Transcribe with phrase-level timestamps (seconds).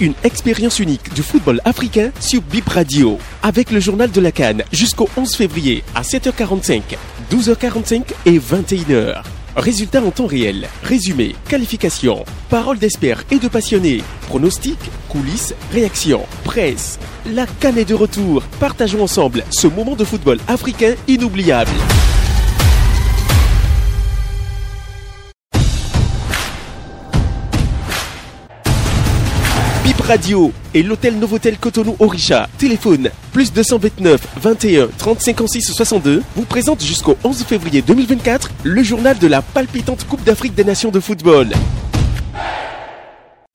[0.00, 4.62] Une expérience unique du football africain sur Bip Radio avec le journal de la Cannes
[4.72, 6.80] jusqu'au 11 février à 7h45,
[7.30, 9.22] 12h45 et 21h.
[9.56, 16.98] Résultats en temps réel, résumé, qualification, paroles d'experts et de passionnés, pronostics, coulisses, réactions, presse.
[17.26, 18.42] La Cannes est de retour.
[18.58, 21.70] Partageons ensemble ce moment de football africain inoubliable.
[30.04, 32.46] Radio et l'hôtel Novotel Cotonou Orisha.
[32.58, 39.18] Téléphone plus 229 21 30 56 62 vous présente jusqu'au 11 février 2024 le journal
[39.18, 41.54] de la palpitante Coupe d'Afrique des Nations de football.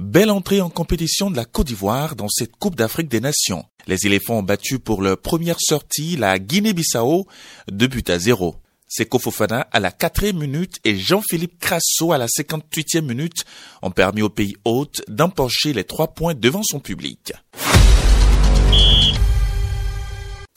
[0.00, 3.66] Belle entrée en compétition de la Côte d'Ivoire dans cette Coupe d'Afrique des Nations.
[3.86, 7.26] Les éléphants ont battu pour leur première sortie la Guinée-Bissau,
[7.70, 8.56] deux buts à zéro.
[8.90, 13.44] Seko Fofana à la quatrième minute et Jean-Philippe Crasso à la 58e minute
[13.82, 17.32] ont permis au pays hôte d'empocher les trois points devant son public.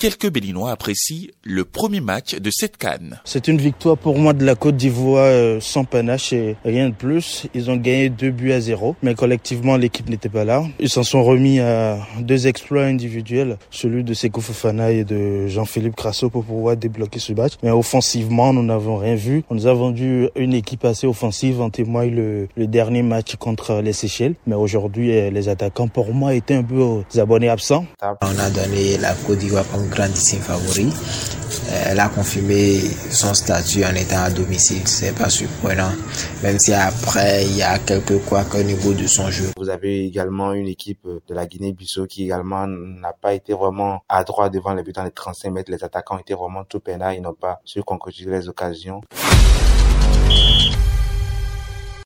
[0.03, 3.21] Quelques Béninois apprécient le premier match de cette canne.
[3.23, 6.93] C'est une victoire pour moi de la Côte d'Ivoire euh, sans panache et rien de
[6.93, 7.47] plus.
[7.53, 10.65] Ils ont gagné deux buts à zéro, mais collectivement l'équipe n'était pas là.
[10.81, 15.95] Ils s'en sont remis à deux exploits individuels, celui de Seko Fofana et de Jean-Philippe
[15.95, 17.53] Crasso pour pouvoir débloquer ce match.
[17.63, 19.45] Mais offensivement, nous n'avons rien vu.
[19.49, 23.79] On nous a vendu une équipe assez offensive, en témoigne le, le dernier match contre
[23.81, 24.35] les Seychelles.
[24.47, 27.85] Mais aujourd'hui, euh, les attaquants pour moi étaient un peu aux abonnés absents.
[28.01, 30.85] On a donné la Côte d'Ivoire comme grandissime favori.
[30.85, 32.79] Euh, Elle a confirmé
[33.11, 34.87] son statut en étant à domicile.
[34.87, 35.91] C'est pas surprenant.
[36.41, 39.51] Même si après, il y a quelques couacs au niveau de son jeu.
[39.57, 44.23] Vous avez également une équipe de la Guinée-Bissau qui également n'a pas été vraiment à
[44.23, 45.71] droit devant les buts dans les 35 mètres.
[45.71, 47.13] Les attaquants étaient vraiment tout peinards.
[47.13, 49.01] Ils n'ont pas su concrétiser les occasions.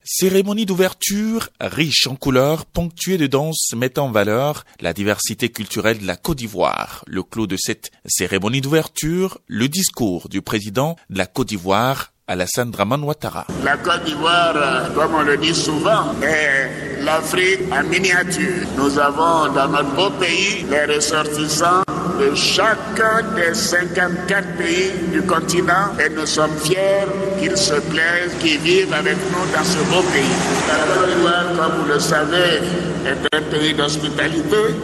[0.09, 6.07] Cérémonie d'ouverture riche en couleurs, ponctuée de danses mettant en valeur la diversité culturelle de
[6.07, 7.03] la Côte d'Ivoire.
[7.07, 12.71] Le clos de cette cérémonie d'ouverture, le discours du président de la Côte d'Ivoire, Alassane
[12.71, 13.47] Draman Ouattara.
[13.65, 18.65] La Côte d'Ivoire, comme on le dit souvent, est l'Afrique en miniature.
[18.77, 21.83] Nous avons dans notre beau pays les ressortissants
[22.19, 27.05] de chacun des 54 pays du continent et nous sommes fiers
[27.39, 30.23] qu'ils se plaisent, qu'ils vivent avec nous dans ce beau pays.
[30.67, 32.61] La Côte d'Ivoire, comme vous le savez,
[33.05, 34.75] est un pays d'hospitalité,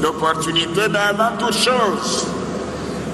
[0.00, 2.26] d'opportunité, avant toute chose,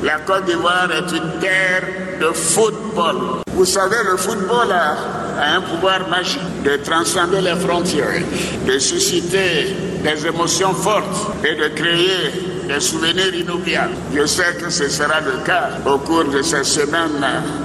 [0.02, 1.82] la Côte d'Ivoire est une terre
[2.20, 3.42] de football.
[3.52, 8.22] Vous savez, le football a, un pouvoir magique de transcender les frontières,
[8.66, 13.94] de susciter des émotions fortes et de créer des souvenirs inoubliables.
[14.14, 17.24] Je sais que ce sera le cas au cours de ces semaines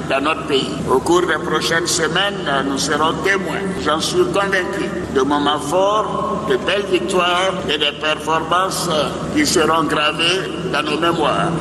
[0.09, 0.69] dans notre pays.
[0.89, 6.55] Au cours des prochaines semaines, nous serons témoins, j'en suis convaincu, de moments forts, de
[6.57, 8.89] belles victoires et des performances
[9.35, 10.41] qui seront gravées
[10.71, 11.51] dans nos mémoires.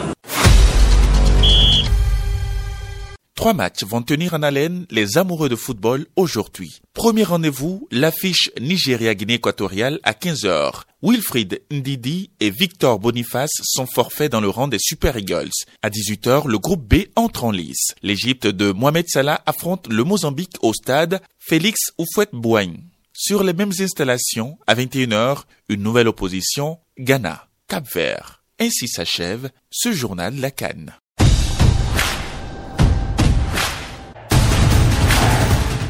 [3.35, 6.81] Trois matchs vont tenir en haleine les amoureux de football aujourd'hui.
[6.95, 10.83] Premier rendez-vous, l'affiche Nigeria-Guinée équatoriale à 15h.
[11.05, 15.51] Wilfried Ndidi et Victor Boniface sont forfaits dans le rang des Super Eagles.
[15.83, 17.95] À 18h, le groupe B entre en lice.
[18.03, 22.85] L'Égypte de Mohamed Salah affronte le Mozambique au stade Félix Houphouët-Boigny.
[23.12, 28.45] Sur les mêmes installations, à 21h, une nouvelle opposition, Ghana, Cap-Vert.
[28.61, 30.95] Ainsi s'achève ce journal La Cannes.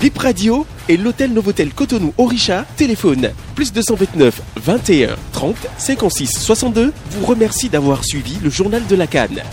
[0.03, 7.25] Bip Radio et l'hôtel Novotel Cotonou Orisha, téléphone plus 229 21 30 56 62 vous
[7.25, 9.45] remercie d'avoir suivi le journal de la Cannes.